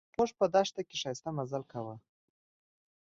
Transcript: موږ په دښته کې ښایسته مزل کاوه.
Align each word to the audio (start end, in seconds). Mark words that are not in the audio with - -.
موږ 0.17 0.29
په 0.39 0.45
دښته 0.53 0.81
کې 0.87 0.95
ښایسته 1.01 1.29
مزل 1.37 1.63
کاوه. 1.71 1.95